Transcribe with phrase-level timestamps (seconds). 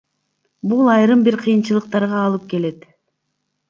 [0.71, 2.93] Бул айрым бир кыйынчылыктарга алып келет.